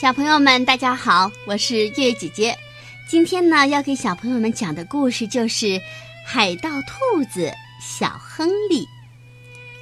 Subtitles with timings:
[0.00, 2.58] 小朋友们，大家好，我是月月姐姐。
[3.06, 5.66] 今天呢，要给小朋友们讲的故事就是
[6.24, 7.52] 《海盗兔子
[7.82, 8.86] 小亨利》，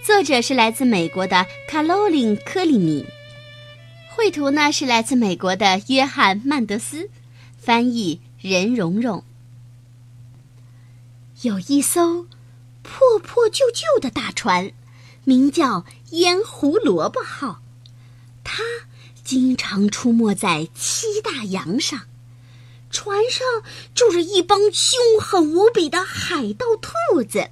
[0.05, 3.07] 作者是来自美国的卡罗琳·科里尼，
[4.09, 7.09] 绘图呢是来自美国的约翰·曼德斯，
[7.57, 9.23] 翻译任蓉蓉。
[11.43, 12.27] 有一艘
[12.83, 14.73] 破破旧旧的大船，
[15.23, 17.63] 名叫“烟胡萝卜号”，
[18.43, 18.65] 它。
[19.29, 22.01] 经常出没在七大洋上，
[22.91, 23.47] 船上
[23.95, 27.51] 住着一帮凶狠无比的海盗兔子。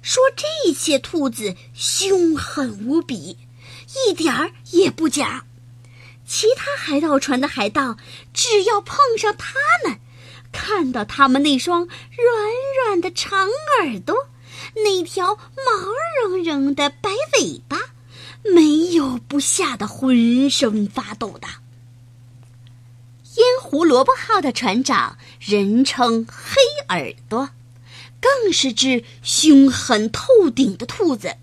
[0.00, 3.36] 说这些兔子凶狠无比，
[4.08, 5.44] 一点儿也不假。
[6.26, 7.98] 其他海盗船的海盗
[8.32, 10.00] 只要碰上他们，
[10.52, 11.92] 看到他们那双软
[12.86, 13.46] 软的长
[13.82, 14.30] 耳朵，
[14.76, 17.78] 那条毛茸茸的白尾巴。
[18.44, 21.48] 没有不吓得浑身发抖的。
[23.34, 26.56] 烟胡萝卜号的船长人称黑
[26.88, 27.50] 耳朵，
[28.20, 31.36] 更是只凶狠透顶的兔子。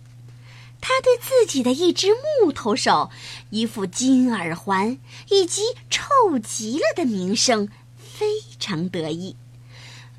[0.82, 3.10] 他对自己的一只木头手、
[3.50, 8.26] 一副金耳环以及臭极了的名声非
[8.60, 9.36] 常得意。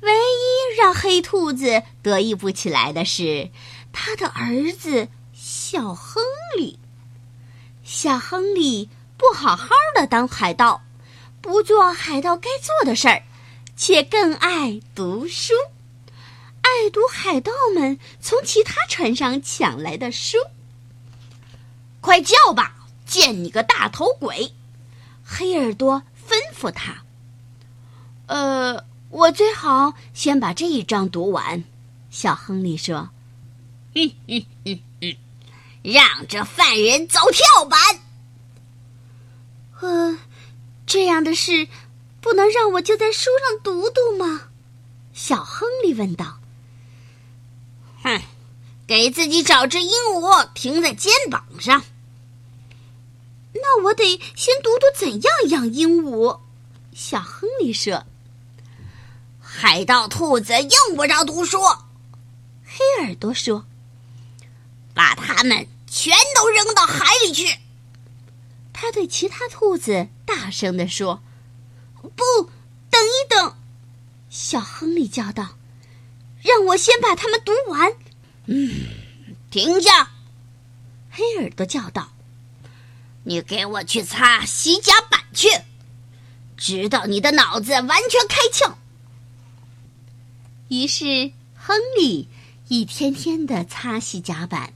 [0.01, 3.49] 唯一让黑兔子得意不起来的是
[3.93, 5.07] 他的儿子。
[5.69, 6.23] 小亨
[6.57, 6.79] 利，
[7.83, 10.81] 小亨利不好好的当海盗，
[11.41, 13.23] 不做海盗该做的事儿，
[13.75, 15.53] 却更爱读书，
[16.61, 20.37] 爱读海盗们从其他船上抢来的书。
[21.99, 24.53] 快叫吧，见你个大头鬼！
[25.21, 27.03] 黑耳朵吩咐他。
[28.27, 31.65] 呃，我最好先把这一章读完。
[32.09, 33.09] 小亨利说
[33.95, 34.79] ：“嗯嗯嗯。”
[35.89, 37.79] 让这犯人走跳板。
[39.79, 40.17] 呃，
[40.85, 41.69] 这样的事
[42.19, 44.49] 不能让我就在书上读读吗？
[45.13, 46.39] 小亨利问道。
[48.03, 48.21] 哼，
[48.85, 51.81] 给自己找只鹦鹉停在肩膀上。
[53.53, 56.41] 那我得先读读怎样养鹦鹉。
[56.93, 58.03] 小亨利说。
[59.39, 61.61] 海盗兔子用不着读书。
[62.65, 63.65] 黑耳朵说。
[64.93, 65.65] 把它们。
[65.89, 67.59] 全都扔到海里去！
[68.73, 71.23] 他对其他兔子大声地说
[72.01, 72.51] ：“不，
[72.91, 73.55] 等一等！”
[74.29, 75.57] 小亨利叫道
[76.43, 77.93] ：“让我先把它们读完。”
[78.45, 78.69] 嗯，
[79.49, 80.11] 停下！
[81.09, 82.11] 黑耳朵叫道
[83.23, 85.49] ：“你给我去擦洗甲板去，
[86.55, 88.75] 直到你的脑子完全开窍。”
[90.69, 92.29] 于是，亨利
[92.67, 94.73] 一天天的擦洗甲板。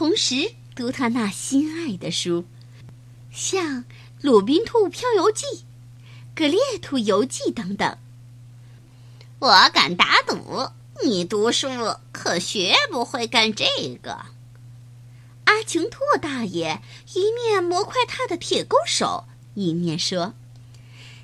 [0.00, 2.46] 同时读他那心爱的书，
[3.30, 3.84] 像
[4.22, 5.44] 《鲁滨兔漂游记》
[6.34, 7.98] 《格列兔游记》等等。
[9.40, 10.70] 我敢打赌，
[11.04, 11.68] 你读书
[12.12, 13.66] 可学不会干这
[14.02, 14.24] 个。
[15.44, 16.80] 阿琼兔大爷
[17.12, 20.32] 一面磨快他的铁钩手，一面说：“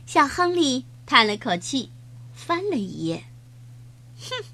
[0.04, 1.90] 小亨利叹了口气，
[2.34, 3.24] 翻了一页，
[4.20, 4.44] 哼。”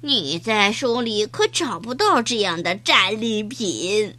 [0.00, 4.16] 你在书里可找不到这样的战利品。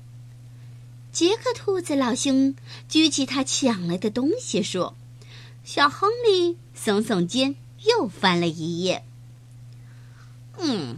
[1.11, 2.53] 杰克兔子老兄
[2.89, 4.95] 举起他抢来的东西说
[5.63, 9.05] ：“小亨利耸耸肩，又翻了一页。
[10.57, 10.97] 嗯，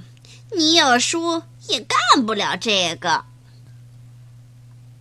[0.56, 3.26] 你有书也干不了这个。”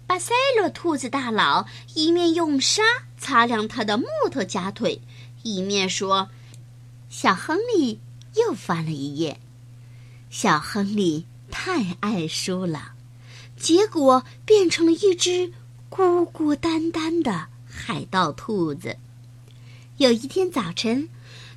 [0.06, 2.82] 巴塞罗兔子大佬一面用沙
[3.16, 5.00] 擦亮他的木头假腿，
[5.42, 6.28] 一面说
[7.08, 7.98] ：“小亨利
[8.34, 9.40] 又翻了一页。”
[10.30, 12.92] 小亨利太爱书了，
[13.56, 15.52] 结果变成了一只
[15.88, 18.96] 孤孤单单的海盗兔子。
[19.96, 21.08] 有一天早晨，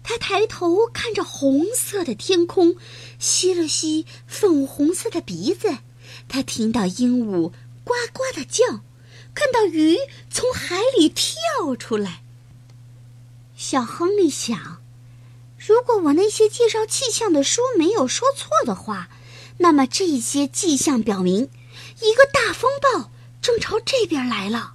[0.02, 2.76] 他抬头看着红色的天空，
[3.20, 5.78] 吸了吸粉红色的鼻子。
[6.28, 7.52] 他听到鹦鹉
[7.84, 8.82] 呱呱的叫，
[9.36, 9.98] 看到鱼
[10.32, 12.24] 从海里跳出来。
[13.56, 14.83] 小亨利想。
[15.66, 19.10] 如果我那些介绍气象的书没有说错的话，
[19.58, 21.50] 那么这些迹象表明，
[22.02, 23.10] 一个大风暴
[23.42, 24.74] 正朝这边来了。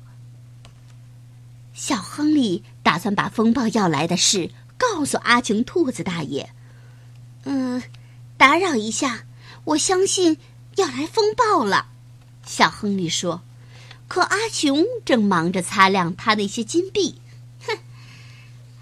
[1.74, 6.50] 小亨利打算把风暴要来的事告诉阿琼兔子大爷。
[7.44, 7.82] 嗯，
[8.36, 9.24] 打扰一下，
[9.64, 10.38] 我相信
[10.76, 11.88] 要来风暴了。
[12.46, 13.42] 小亨利说。
[14.08, 17.20] 可阿琼正忙着擦亮他那些金币。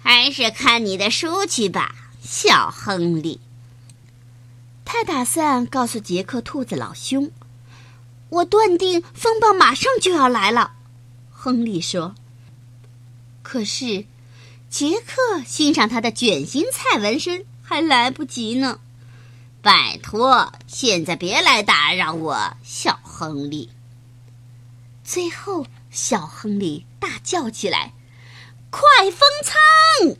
[0.09, 1.93] 还是看你的书去吧，
[2.23, 3.41] 小亨利。
[4.85, 7.29] 他打算告诉杰克兔子老兄
[8.31, 10.71] ：“我断定风暴马上就要来了。”
[11.29, 12.15] 亨利说
[13.43, 14.05] ：“可是，
[14.69, 18.79] 杰克欣赏他的卷心菜纹身还来不及呢。
[19.61, 23.69] 拜托，现在别来打扰我，小亨利。
[25.03, 27.91] 最后，小亨利大叫起来
[28.69, 28.81] ：“快
[29.11, 30.17] 封仓！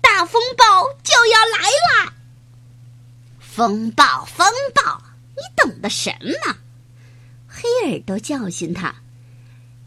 [0.00, 1.68] 大风暴就要来
[2.04, 2.12] 了！
[3.38, 5.02] 风暴，风暴，
[5.36, 6.56] 你懂的什么？”
[7.48, 8.96] 黑耳朵教训他：“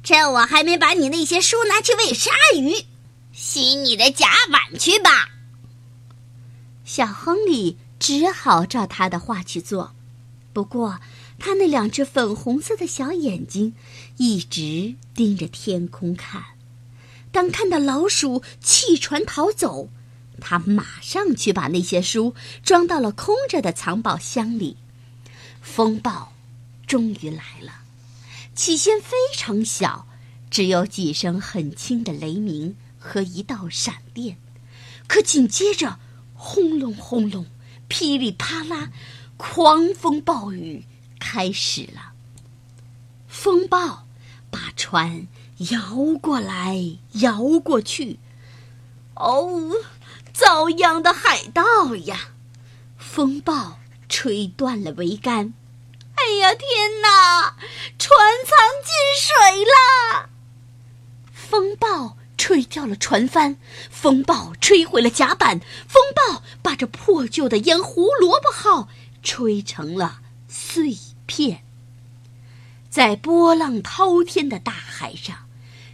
[0.03, 2.85] 趁我还没把你那些书拿去喂鲨鱼，
[3.31, 5.29] 洗你的甲板去吧。”
[6.85, 7.77] 小亨利。
[7.99, 9.95] 只好照他的话去做，
[10.51, 10.99] 不过
[11.39, 13.73] 他那两只粉红色的小眼睛
[14.17, 16.43] 一直盯着天空看。
[17.33, 19.89] 当看到老鼠弃船逃走，
[20.39, 24.77] 他马上去把那些书装到了空着的藏宝箱里。
[25.61, 26.31] 风暴
[26.85, 27.81] 终于来了，
[28.53, 30.07] 起先非常小，
[30.51, 34.37] 只有几声很轻的雷鸣和一道闪电，
[35.07, 35.99] 可紧接着
[36.35, 37.47] 轰隆轰隆。
[37.87, 38.91] 噼里啪啦，
[39.37, 40.85] 狂风暴雨
[41.19, 42.13] 开始了。
[43.27, 44.07] 风暴
[44.51, 45.27] 把船
[45.57, 48.19] 摇过来，摇过去。
[49.15, 49.71] 哦，
[50.33, 52.29] 遭殃的海盗呀！
[52.97, 53.79] 风暴
[54.09, 55.53] 吹断了桅杆。
[56.15, 57.55] 哎呀，天哪！
[57.97, 60.29] 船舱进水了。
[61.31, 62.17] 风暴。
[62.35, 63.55] 吹掉了船帆，
[63.89, 68.89] 风暴吹毁了甲板，风暴把这破旧的烟胡萝卜号
[69.21, 70.19] 吹成了
[70.49, 71.63] 碎片。
[72.93, 75.49] 在波浪滔天的大海上，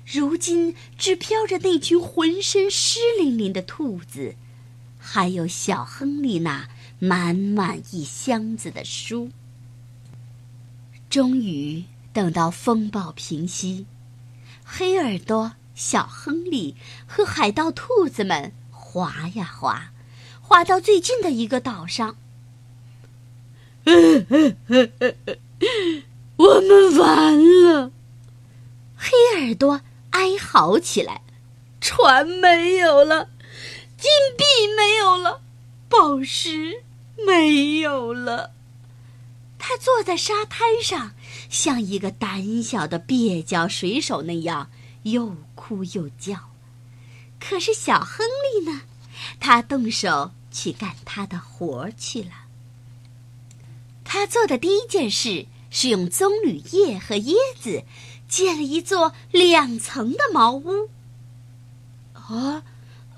[0.05, 4.35] 如今只飘着那群浑身湿淋淋的兔子，
[4.99, 6.67] 还有小亨利那
[6.99, 9.29] 满满一箱子的书。
[11.09, 13.85] 终于等到风暴平息，
[14.65, 15.53] 黑耳朵。
[15.75, 16.75] 小亨利
[17.07, 19.93] 和海盗兔子们划呀划，
[20.41, 22.17] 划到最近的一个岛上。
[26.39, 27.91] 我们完了！
[28.95, 29.81] 黑耳朵
[30.11, 31.21] 哀嚎起来
[31.81, 33.29] ：“船没有了，
[33.97, 35.41] 金币没有了，
[35.89, 36.83] 宝石
[37.27, 38.51] 没有了。”
[39.59, 41.11] 他坐在沙滩上，
[41.49, 44.69] 像一个胆小的蹩脚水手那样。
[45.03, 46.51] 又哭又叫，
[47.39, 48.81] 可是小亨利呢？
[49.39, 52.31] 他动手去干他的活去了。
[54.03, 57.83] 他做的第一件事是用棕榈叶和椰子
[58.27, 60.89] 建了一座两层的茅屋。
[62.13, 62.63] 啊，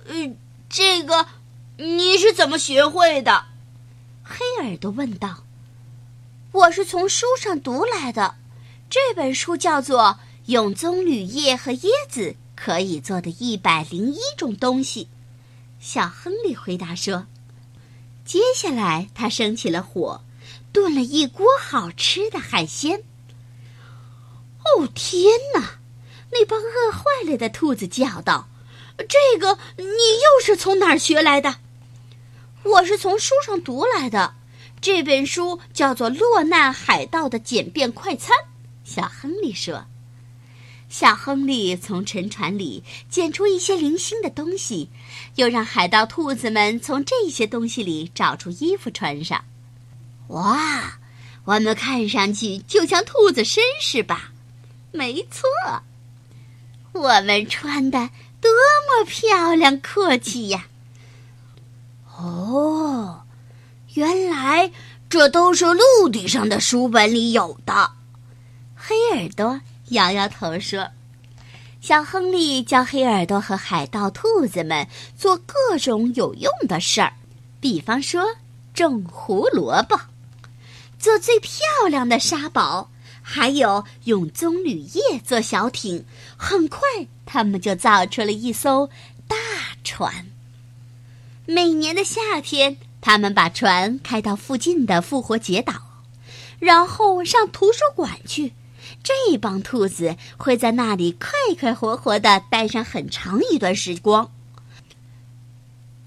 [0.07, 0.35] 呃，
[0.69, 1.27] 这个
[1.77, 3.45] 你是怎么学会的？
[4.23, 5.43] 黑耳朵问道。
[6.51, 8.35] 我是从书上读来的，
[8.89, 10.19] 这本书叫做。
[10.47, 15.07] 用棕榈叶和椰子可以做的一百零一种东西，
[15.79, 17.27] 小亨利回答说。
[18.25, 20.23] 接下来，他生起了火，
[20.71, 23.03] 炖了一锅好吃的海鲜。
[24.59, 25.79] 哦天哪！
[26.31, 28.47] 那帮饿坏了的兔子叫道
[28.97, 31.57] ：“这个你又是从哪儿学来的？”
[32.63, 34.35] 我是从书上读来的，
[34.79, 38.37] 这本书叫做《落难海盗的简便快餐》。
[38.83, 39.85] 小亨利说。
[40.87, 44.89] 小亨利从沉船里捡出一些零星的东西，
[45.35, 49.43] 又让海盗兔子们从这些东西里找出衣服穿上。
[50.31, 50.99] 哇，
[51.45, 54.31] 我们看上去就像兔子绅士吧？
[54.91, 55.47] 没错，
[56.91, 58.09] 我们穿的
[58.41, 58.51] 多
[58.87, 60.65] 么漂亮客气呀！
[62.17, 63.23] 哦，
[63.93, 64.71] 原来
[65.09, 67.91] 这都是陆地上的书本里有的。
[68.75, 69.61] 黑耳朵。
[69.91, 70.87] 摇摇头说
[71.81, 77.11] ：“小亨利教黑耳朵和海盗兔子们做各种有用的事儿，
[77.59, 78.25] 比方说
[78.73, 79.99] 种胡萝卜，
[81.01, 82.91] 做最漂亮的沙堡，
[83.23, 86.05] 还有用棕榈叶做小艇。
[86.37, 86.79] 很快，
[87.25, 88.89] 他们就造出了一艘
[89.27, 89.35] 大
[89.83, 90.27] 船。
[91.47, 95.73] 每年的夏天，他们把船开到附近的复活节岛，
[96.59, 98.53] 然后上图书馆去。”
[99.03, 101.29] 这帮兔子会在那里快
[101.59, 104.31] 快活活的待上很长一段时光，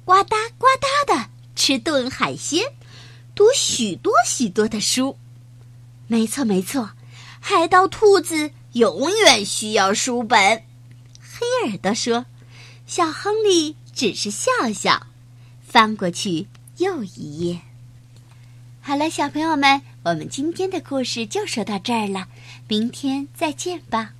[0.05, 2.63] 呱嗒呱嗒的吃炖海鲜，
[3.35, 5.17] 读许多许多的书。
[6.07, 6.91] 没错没错，
[7.41, 10.39] 海盗兔子永远需要书本。
[11.21, 12.27] 黑耳朵说
[12.87, 15.07] ：“小亨利只是笑笑，
[15.67, 17.61] 翻过去又一页。”
[18.81, 22.29] 好了，小朋友们，我们今天的故事就说到这儿了，
[22.69, 24.13] 明天再见吧。